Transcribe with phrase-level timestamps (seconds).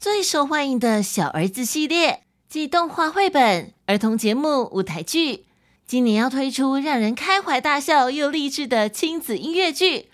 [0.00, 5.44] 最受欢迎的小儿子系列，即动画绘本、儿童节目、舞台剧。
[5.86, 9.98] 今年要推出让人开怀大笑又励志的亲子音乐剧《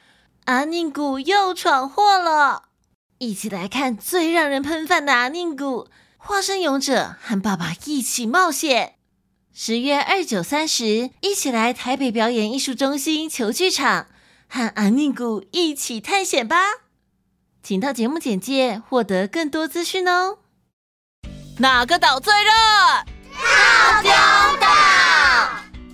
[0.46, 2.64] 阿宁谷又闯祸了》。
[3.19, 8.97] 一起来看最让人喷饭的阿宁谷，化身勇者和爸爸一起冒险。
[9.55, 14.09] 十月二九三十，一起来台北表演艺术中心球剧场，
[14.49, 16.86] 和阿宁谷一起探险吧！
[17.69, 20.38] 请到节目简介获得更多资讯哦。
[21.59, 22.51] 哪个岛最热？
[23.33, 24.12] 套丁
[24.61, 24.69] 岛。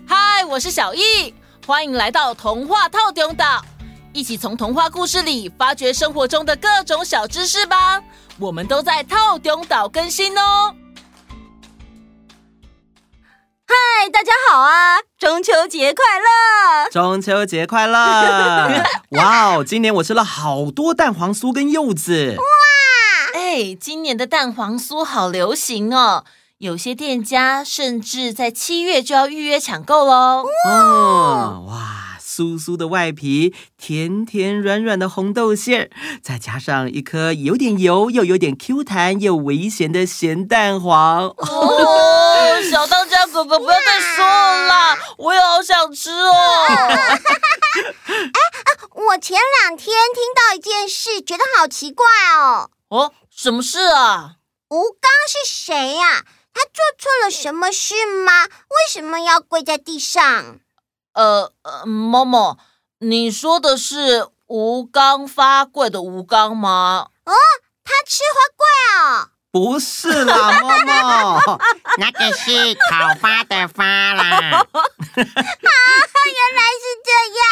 [0.07, 1.35] 嗨，我是小易，
[1.67, 3.65] 欢迎来到童话套丁岛。
[4.13, 8.03] 一起从童话故事里发掘生活中的各种小知识吧！
[8.39, 10.77] 我们都在套丁岛更新哦。
[13.75, 14.99] 嗨，大家好啊！
[15.19, 16.91] 中秋节快乐！
[16.91, 18.85] 中秋节快乐！
[19.17, 22.37] 哇哦，今年我吃了好多蛋黄酥跟柚子。
[22.37, 22.43] 哇！
[23.35, 26.25] 哎，今年的蛋黄酥好流行哦，
[26.59, 30.45] 有些店家甚至在七月就要预约抢购喽。
[30.69, 32.19] 哦，哇！
[32.21, 35.91] 酥酥的外皮，甜甜软软的红豆馅，
[36.23, 41.35] 再加上一颗有点油又有点 Q 弹又微咸的咸蛋黄。
[43.45, 46.33] 哥哥不要再说了啦，我也好想吃哦。
[46.95, 48.41] 哎，
[48.91, 52.71] 我前两天听到一件事，觉得好奇怪哦。
[52.89, 54.37] 哦，什么事啊？
[54.69, 56.25] 吴刚是谁呀？
[56.55, 58.45] 他做错了什么事吗？
[58.45, 60.61] 为什么要跪在地上？
[61.15, 62.59] 呃呃，某某，
[62.99, 67.09] 你说的是吴刚发跪的吴刚吗？
[67.25, 67.33] 哦，
[67.85, 68.67] 他吃花桂
[69.01, 69.29] 哦？
[69.53, 71.61] 不是啦， 某某，
[71.99, 74.25] 那个是讨花的花啦。
[74.25, 74.65] 啊，
[75.15, 75.27] 原
[76.57, 77.45] 来是这样。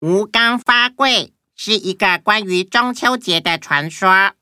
[0.00, 4.32] 吴刚发桂是一个关于中秋节的传说，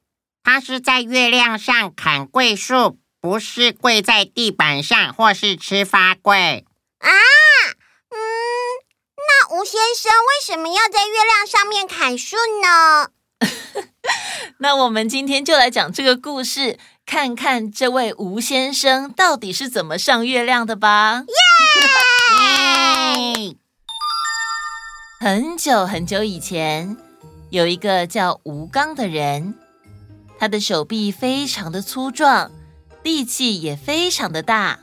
[0.45, 6.65] 它是在月亮上砍桂树，不是跪在地板上或是吃发桂。
[7.01, 7.11] 啊。
[8.11, 8.17] 嗯，
[9.17, 13.11] 那吴先生为什么要在月亮上面砍树呢？
[14.63, 21.25] 那我们今天就来讲这个故事，看看这位吴先生到底是怎么上月亮的吧。
[23.35, 23.57] 耶！
[25.19, 26.97] 很久很久以前，
[27.51, 29.55] 有一个叫吴刚的人，
[30.39, 32.53] 他的手臂非常的粗壮，
[33.03, 34.57] 力气也非常的大。
[34.59, 34.79] 啊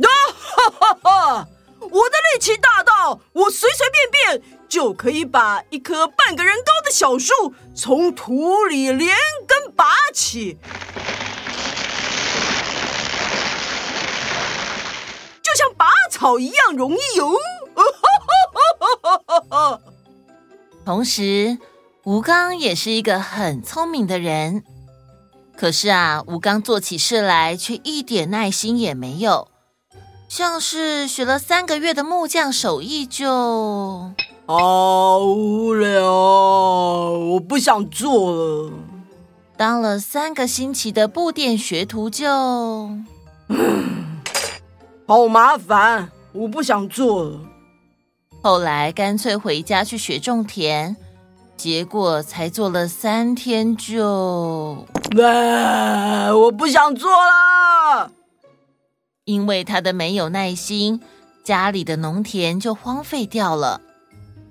[0.00, 1.48] 哈哈哈！
[1.78, 9.14] 我的力气大到，我随随便便就可以把一棵半个人高的小树从土里连
[9.46, 9.84] 根拔
[10.14, 10.56] 起，
[15.42, 17.34] 就像拔草一样容易哟！
[20.86, 21.58] 同时，
[22.04, 24.64] 吴刚也是一个很聪明的人，
[25.54, 29.48] 可是啊，吴刚做起事来却一点耐心也没有。
[30.30, 34.12] 像是学了三个月的木匠手艺就，
[34.44, 38.72] 好无聊，我不想做了。
[39.56, 42.26] 当了三个星期的布店学徒就，
[45.06, 47.38] 好麻烦，我不想做了。
[48.42, 50.96] 后来干脆回家去学种田，
[51.56, 54.84] 结果才做了三天就，
[55.16, 58.10] 哎，我不想做了。
[59.24, 61.00] 因为他的没有耐心，
[61.44, 63.80] 家里的农田就荒废掉了。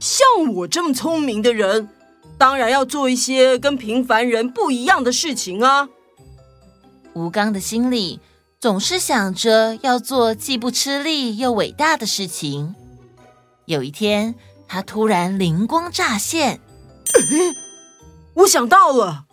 [0.02, 1.88] 像我这么聪明的人，
[2.36, 5.88] 当然要做一些跟平凡人不一样的事情啊！
[7.14, 8.20] 吴刚的心里
[8.60, 12.74] 总是想着要做既不吃力又伟大的事情。
[13.66, 14.34] 有一天，
[14.68, 16.60] 他突然灵光乍现，
[18.34, 19.26] 我想到了，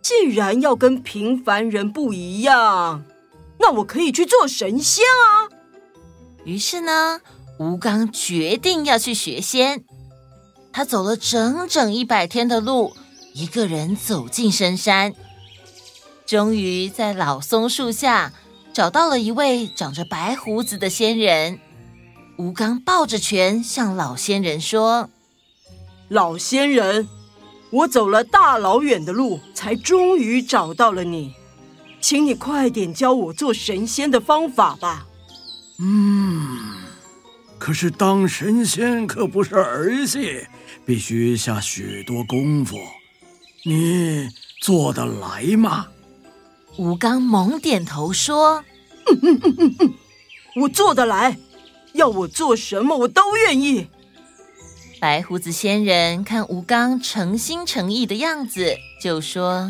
[0.00, 3.04] 既然要跟平凡人不一样。
[3.58, 5.52] 那我可以去做神仙啊！
[6.44, 7.20] 于是呢，
[7.58, 9.84] 吴刚决定要去学仙。
[10.72, 12.96] 他走了整整一百天的路，
[13.34, 15.14] 一个人走进深山，
[16.26, 18.32] 终于在老松树下
[18.72, 21.58] 找到了一位长着白胡子的仙人。
[22.36, 25.10] 吴刚抱着拳向老仙人说
[26.08, 27.08] ：“老仙人，
[27.70, 31.34] 我走了大老远的路，才终于找到了你。”
[32.00, 35.08] 请你快点教我做神仙的方法吧。
[35.80, 36.56] 嗯，
[37.58, 40.46] 可是当神仙可不是儿戏，
[40.86, 42.78] 必须下许多功夫。
[43.64, 44.28] 你
[44.60, 45.88] 做得来吗？
[46.76, 48.64] 吴刚猛点头说
[49.10, 49.94] ：“嗯嗯嗯嗯嗯，
[50.62, 51.36] 我做得来，
[51.92, 53.88] 要我做什么我都愿意。”
[55.00, 59.68] 白胡子仙人看吴刚诚心诚意的样子，就说。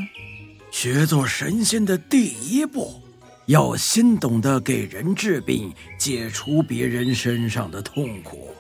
[0.71, 3.03] 学做神仙的第一步，
[3.49, 8.51] 要先懂得给人治病，解除别人身上的痛苦。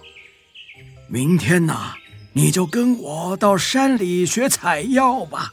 [1.09, 1.93] 明天呐，
[2.33, 5.53] 你就跟我到山里学采药吧。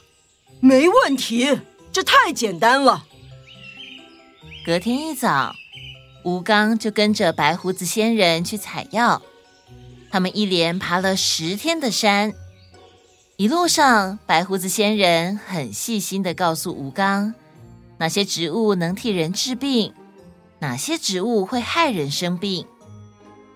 [0.62, 1.60] 没问题，
[1.92, 3.06] 这太简单了。
[4.66, 5.54] 隔天一早，
[6.24, 9.22] 吴刚就跟着白胡子仙人去采药。
[10.10, 12.34] 他们一连爬了十天的山，
[13.36, 17.34] 一路上，白胡子仙人很细心的告诉吴刚，
[17.98, 19.94] 哪些植物能替人治病，
[20.60, 22.68] 哪些植物会害人生病。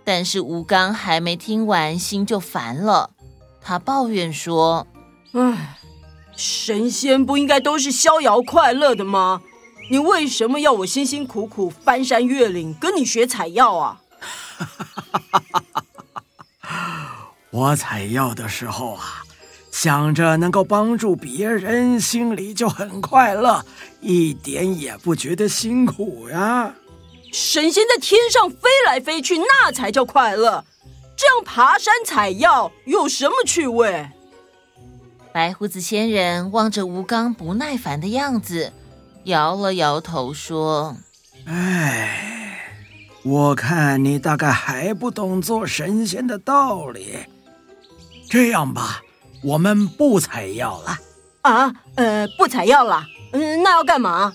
[0.03, 3.11] 但是吴刚还没听完，心就烦了。
[3.61, 4.87] 他抱怨说
[5.33, 5.77] ：“唉，
[6.35, 9.41] 神仙不应该都是逍遥快乐的吗？
[9.91, 14.01] 你为什么要我辛辛苦苦翻山越岭跟你学采药啊？”
[17.51, 19.23] 我采药的时候啊，
[19.71, 23.63] 想着能够帮助别人，心里就很快乐，
[24.01, 26.73] 一点也不觉得辛苦呀。
[27.31, 30.65] 神仙在天上飞来飞去，那才叫快乐。
[31.15, 34.09] 这样爬山采药有什么趣味？
[35.31, 38.73] 白胡子仙人望着吴刚不耐烦的样子，
[39.25, 40.97] 摇了摇头说
[41.45, 42.57] ：“哎，
[43.23, 47.17] 我看你大概还不懂做神仙的道理。
[48.27, 49.01] 这样吧，
[49.41, 50.97] 我们不采药了。
[51.41, 53.05] 啊，呃，不采药了。
[53.31, 54.33] 嗯，那要干嘛？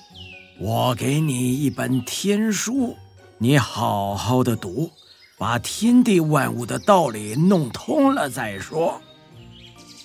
[0.58, 2.96] 我给你一本天书，
[3.38, 4.90] 你好好的读，
[5.36, 9.00] 把天地万物的道理弄通了再说。”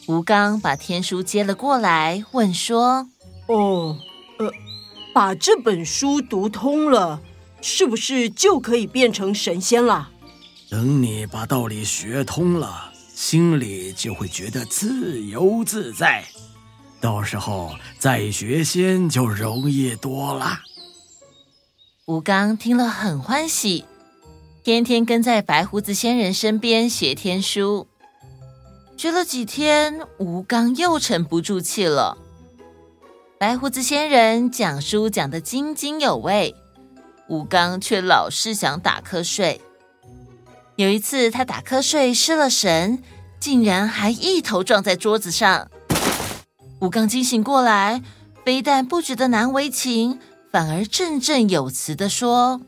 [0.07, 3.07] 吴刚把天书接了过来，问说
[3.45, 3.95] ：“哦，
[4.39, 4.51] 呃，
[5.13, 7.21] 把这本书读通了，
[7.61, 10.09] 是不是就可以变成神仙了？
[10.69, 12.88] 等你把道理学通了，
[13.19, 16.23] 心里就会觉得自由自在，
[17.01, 20.59] 到时候再学仙就容易多了。”
[22.07, 23.83] 吴刚听了很欢喜，
[24.63, 27.87] 天天跟在白胡子仙人身边学天书。
[28.95, 32.17] 学了几天，吴刚又沉不住气了。
[33.37, 36.55] 白胡子仙人讲书讲得津津有味，
[37.27, 39.59] 吴刚却老是想打瞌睡。
[40.79, 43.03] 有一次，他打瞌睡失了神，
[43.37, 45.69] 竟然还一头撞在桌子上。
[46.79, 48.01] 吴刚惊醒过来，
[48.45, 50.21] 非但不觉得难为情，
[50.53, 52.61] 反而振振有词地说：“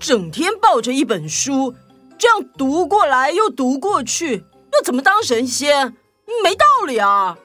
[0.00, 1.76] 整天抱着一本书，
[2.18, 5.94] 这样读过来又读过去。”又怎么当神仙？
[6.42, 7.38] 没道理啊！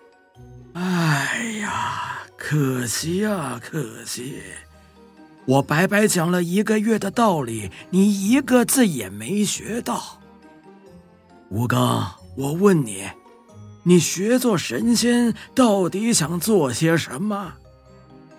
[0.73, 4.41] 哎呀，可惜啊，可惜！
[5.49, 10.21] 我白白讲了一个月的道理，你一个字也没学到。
[11.49, 13.03] 吴刚，我问你，
[13.81, 17.53] 你学做神仙到底想做些什么？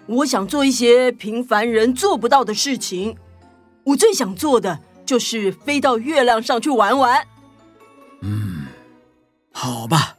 [0.06, 3.16] 我想做一些平凡人做不到的事情。
[3.82, 7.26] 我最想做的就是飞到月亮上去玩玩。
[8.20, 8.66] 嗯。
[9.50, 10.14] 好吧，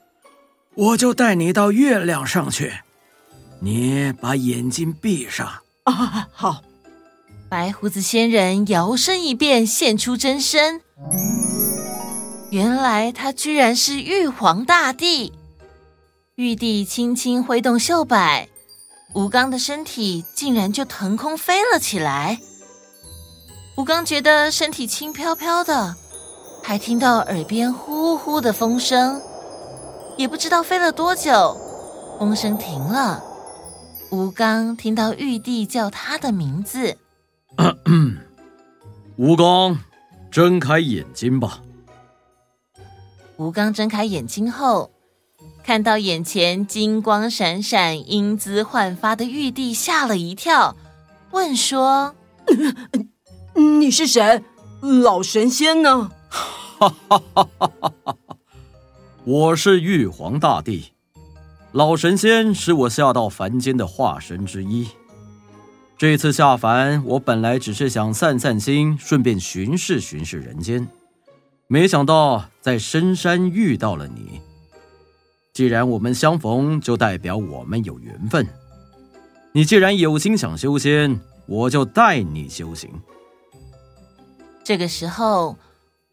[0.76, 2.74] 我就带你到月亮上去。
[3.62, 5.48] 你把眼睛闭上。
[5.86, 6.62] 啊，好。
[7.52, 10.80] 白胡子仙人摇身一变，现出真身。
[12.50, 15.34] 原来他居然是玉皇大帝。
[16.36, 18.48] 玉帝轻轻挥动袖摆，
[19.14, 22.40] 吴刚的身体竟然就腾空飞了起来。
[23.76, 25.98] 吴刚觉得身体轻飘飘的。
[26.64, 29.22] 还听到耳边呼呼的风声，
[30.16, 31.58] 也不知道飞了多久，
[32.18, 33.22] 风声停了。
[34.10, 36.96] 吴刚听到玉帝叫他的名字
[39.18, 39.80] ：“吴刚，
[40.32, 41.62] 睁开眼睛吧。”
[43.38, 44.92] 吴刚睁开眼睛后，
[45.64, 50.76] 看到眼前金光闪闪、英姿焕发的玉帝，吓了一跳，
[51.32, 52.16] 问说
[53.56, 54.44] ：“你是谁？
[54.82, 57.72] 老神仙呢？”哈哈哈哈
[58.04, 58.16] 哈！
[59.24, 60.94] 我是玉皇大帝，
[61.72, 64.88] 老神仙是我下到凡间的化身之一。
[66.02, 70.88] 这次下凡，我本来只是想散散心，顺便巡视巡视人间，
[71.68, 74.42] 没想到在深山遇到了你。
[75.54, 78.48] 既然我们相逢，就代表我们有缘分。
[79.52, 82.90] 你既然有心想修仙，我就带你修行。
[84.64, 85.56] 这个时候。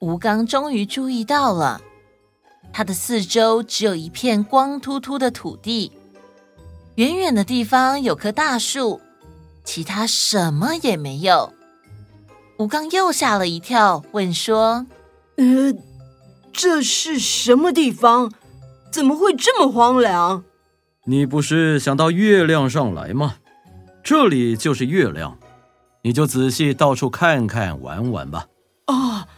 [0.01, 1.81] 吴刚终于注意到了，
[2.73, 5.91] 他的四周只有一片光秃秃的土地，
[6.97, 9.01] 远远的地方有棵大树，
[9.69, 11.53] 其他什么也没有。
[12.57, 14.87] 吴刚又吓了一跳，问说
[15.37, 15.75] ：“呃，
[16.55, 18.33] 这是什么地方？
[18.91, 20.43] 怎么会这么荒凉？”
[21.05, 23.35] 你不是想到月亮上来吗？
[24.03, 25.37] 这里就是月亮，
[26.01, 28.47] 你就仔细到处看看玩玩吧。
[28.87, 29.29] 啊，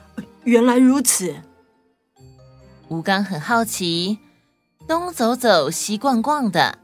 [0.45, 1.35] 原来如此。
[2.87, 4.21] 吴刚很好奇，
[4.87, 6.79] 东走走，西逛逛的，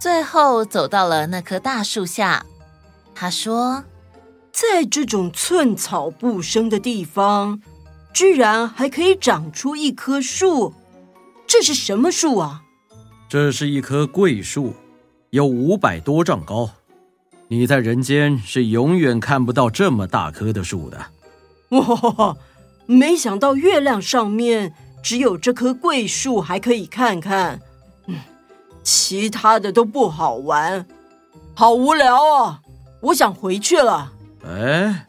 [0.00, 2.46] 最后走到了那棵大树下。
[3.14, 3.84] 他说
[4.52, 7.60] ：“在这种寸草不生的地方，
[8.12, 10.74] 居然还可以长出一棵树，
[11.46, 12.62] 这是什么树啊？”
[13.28, 14.74] 这是一棵桂树，
[15.30, 16.70] 有五百多丈高。
[17.48, 21.06] 你在人间是永远看不到这么大棵的树的。
[21.70, 22.36] 哇，
[22.86, 27.60] 没想到月亮上面只有这棵桂树还可以看看，
[28.06, 28.16] 嗯，
[28.82, 30.86] 其他的都不好玩，
[31.54, 32.60] 好无聊啊！
[33.04, 34.12] 我想回去了。
[34.46, 35.06] 哎，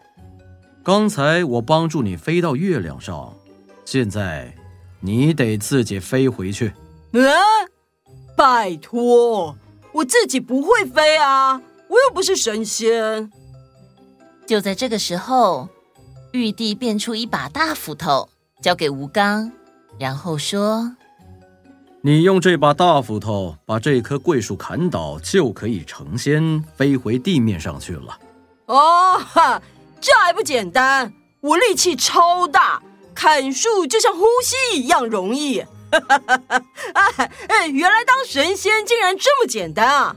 [0.84, 3.34] 刚才我帮助你飞到月亮上，
[3.86, 4.54] 现在
[5.00, 6.74] 你得自己飞回去。
[7.14, 7.24] 嗯。
[8.38, 9.56] 拜托，
[9.94, 13.32] 我自己不会飞啊，我又不是神仙。
[14.46, 15.70] 就在这个时候，
[16.34, 18.28] 玉帝变出一把大斧头，
[18.62, 19.54] 交给吴刚，
[19.98, 20.98] 然后说
[22.06, 28.20] ：“你用这把大斧头把这棵桂树砍倒，就可以成仙，飞回地面上去了。”
[28.68, 29.60] 哦，哈，
[30.00, 31.12] 这还不简单？
[31.42, 32.80] 我力气超大，
[33.16, 35.62] 砍树就像呼吸一样容易。
[35.92, 36.64] 哈哈哈！
[36.94, 40.16] 哎哎，原来当神仙竟然这么简单啊！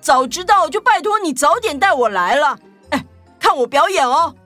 [0.00, 2.56] 早知道就拜托你早点带我来了。
[2.90, 3.04] 哎，
[3.40, 4.36] 看我表演哦！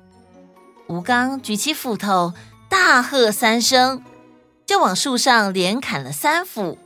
[0.87, 2.33] 吴刚举起斧头，
[2.71, 4.03] 大喝三声，
[4.69, 6.77] 就往树上连砍了三斧。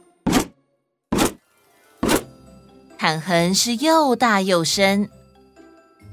[2.97, 5.11] 砍痕是又大又深。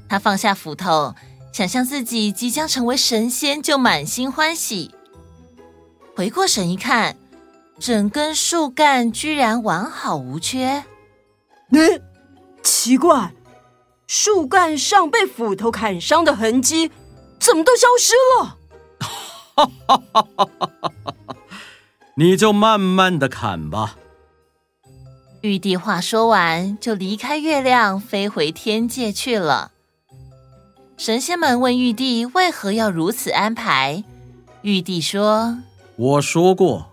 [0.08, 1.14] 他放下斧头，
[1.52, 4.92] 想象自己即将成为神仙，就满心欢喜。
[6.16, 7.16] 回过神一看。
[7.78, 10.84] 整根树干居然完好无缺。
[11.70, 12.02] 嗯，
[12.62, 13.32] 奇怪，
[14.06, 16.90] 树干上被斧头砍伤的痕迹
[17.38, 18.58] 怎么都消失了？
[19.56, 21.14] 哈哈哈哈哈！
[22.20, 23.96] 你就慢慢的砍吧。
[25.40, 29.72] 玉帝话说完，就离开月亮，飞回天界去了。
[30.98, 34.04] 神仙们问玉帝为何要如此安排，
[34.60, 35.56] 玉帝说
[35.96, 36.88] ：“我说过。”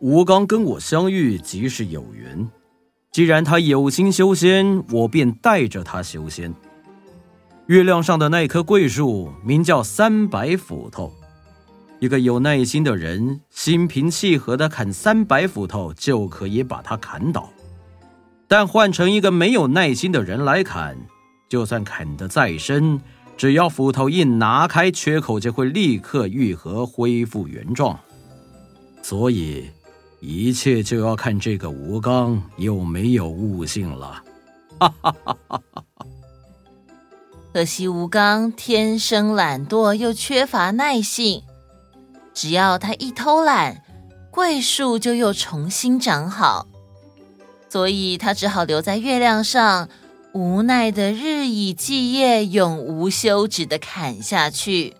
[0.00, 2.48] 吴刚跟我相遇即是有缘，
[3.12, 6.54] 既然他有心修仙，我便带着他修仙。
[7.66, 11.12] 月亮上的那棵桂树名叫三百斧头，
[12.02, 17.48] 一个有耐心的人，心平气和的砍三百斧头就可以把它砍倒。
[18.48, 20.98] 但换成一个没有耐心的人来砍，
[21.48, 23.00] 就算砍得再深，
[23.36, 27.96] 只要斧头一拿开，缺口就会立刻愈合，恢复原状。
[29.00, 29.70] 所以。
[30.24, 34.22] 一切就要看这个吴刚有没有悟性了。
[34.78, 35.62] 哈哈哈哈
[35.96, 36.06] 哈！
[37.52, 41.42] 可惜吴刚天生懒惰，又缺乏耐性。
[42.34, 43.82] 只要他一偷懒，
[44.30, 46.66] 桂树就又重新长好。
[47.68, 49.88] 所以他只好留在月亮上，
[50.32, 54.94] 无奈的日以继夜、永无休止的砍下去。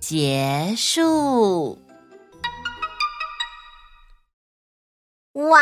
[0.00, 1.78] 结束。
[5.34, 5.60] 哇，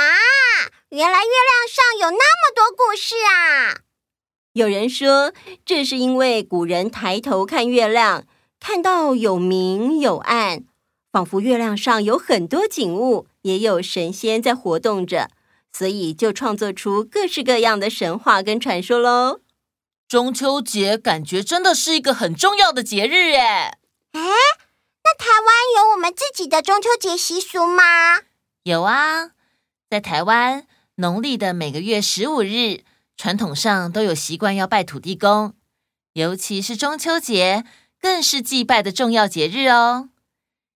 [0.89, 3.81] 原来月亮上有那么多故事啊！
[4.55, 5.35] 有人说，
[5.67, 8.25] 这是因为古人抬头看月亮，
[8.61, 10.65] 看到有明有暗，
[11.11, 15.31] 仿佛月亮上有很多景物，也有神仙在活动着，
[15.73, 19.41] 所以就创作出各式各样的神话跟传说喽。
[20.09, 23.39] 中秋节感觉真的是一个很重要的节日耶！
[24.13, 24.21] 哎，
[25.05, 27.83] 那台湾有我们自己的中秋节习俗吗？
[28.63, 29.33] 有啊。
[29.91, 32.81] 在台湾，农历的每个月十五日，
[33.17, 35.55] 传统上都有习惯要拜土地公，
[36.15, 37.65] 尤其是中秋节，
[38.01, 40.09] 更是祭拜的重要节日哦。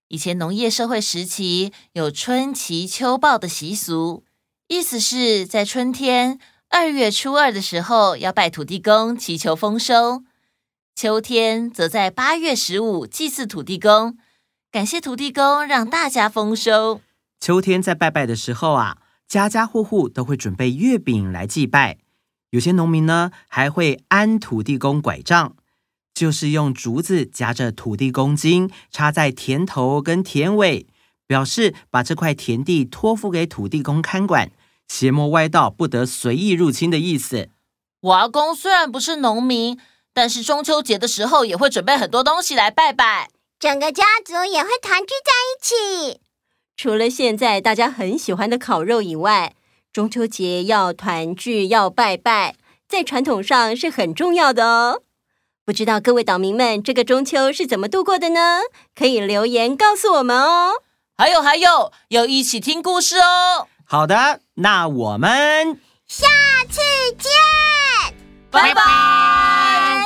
[0.07, 4.23] 以前农业社会时期有春祈秋报的习俗，
[4.67, 6.39] 意思是在春天
[6.69, 10.23] 二月初二的时候要拜土地公，祈求丰收；
[10.95, 14.17] 秋天则在八月十五祭祀土地公，
[14.71, 17.01] 感谢土地公让大家丰收。
[17.39, 18.97] 秋天在拜拜的时候啊。
[19.25, 21.97] 家家户户都会准备月饼来祭拜，
[22.51, 25.55] 有些农民呢还会安土地公拐杖，
[26.13, 30.85] 就是用竹子夹着土地公金插在田头跟田尾，
[31.25, 34.51] 表示把这块田地托付给土地公看管，
[34.87, 37.49] 邪魔歪道不得随意入侵的意思。
[38.01, 39.79] 我阿公虽然不是农民，
[40.13, 46.21] 但是中秋节的时候也会准备很多东西来拜拜，整个家族也会团聚在一起。
[46.75, 49.55] 除了现在大家很喜欢的烤肉以外，
[49.91, 52.55] 中秋节要团聚，要拜拜，
[52.87, 55.03] 在传统上是很重要的哦。
[55.65, 58.59] 不知道各位岛民们这个中秋是怎么度过的呢？
[58.93, 60.81] 可以留言告诉我们哦。
[61.17, 63.69] 还有还有，要一起听故事哦。
[63.85, 66.27] 好的，那我们下
[66.69, 66.81] 次
[67.17, 67.31] 见，
[68.51, 70.05] 拜拜。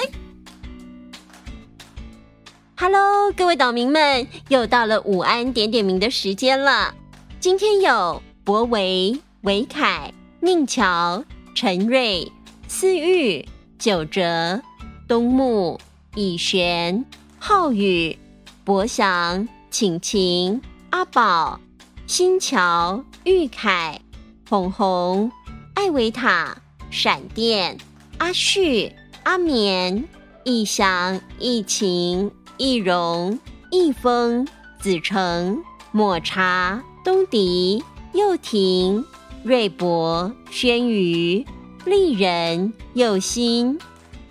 [2.77, 6.93] Hello，各位岛民们，又到了午安点点名的时间了。
[7.39, 11.23] 今天有博维、维凯、宁乔、
[11.55, 12.31] 陈瑞、
[12.67, 13.43] 思玉、
[13.79, 14.61] 九哲、
[15.07, 15.79] 东木、
[16.15, 17.05] 以璇、
[17.39, 18.17] 浩宇、
[18.63, 21.59] 博祥、晴晴、阿宝、
[22.05, 24.01] 新桥、玉凯、
[24.49, 25.31] 红红、
[25.75, 26.57] 艾维塔、
[26.89, 27.77] 闪电、
[28.17, 28.91] 阿旭、
[29.23, 30.03] 阿绵、
[30.43, 33.39] 逸翔、逸晴、逸荣、
[33.71, 34.47] 逸风、
[34.79, 37.83] 子成、抹茶、东迪。
[38.17, 39.05] 又婷、
[39.43, 41.45] 瑞博、轩宇、
[41.85, 43.77] 丽人、佑心，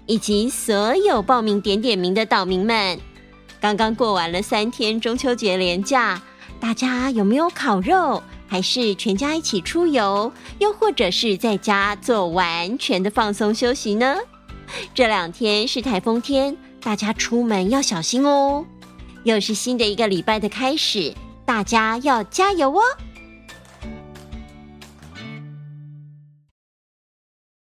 [0.07, 2.99] 以及所有报名点点名的岛民们，
[3.61, 6.23] 刚刚过完了三天中秋节连假，
[6.61, 8.23] 大家有没有烤肉？
[8.49, 10.33] 还是全家一起出游？
[10.61, 14.17] 又或者是在家做完全的放松休息呢？
[14.95, 18.65] 这两天是台风天，大家出门要小心哦。
[19.25, 21.13] 又是新的一个礼拜的开始，
[21.45, 22.81] 大家要加油哦！